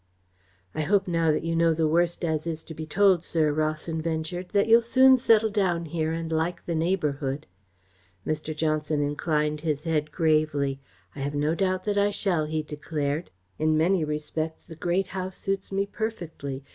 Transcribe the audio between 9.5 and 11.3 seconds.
his head gravely. "I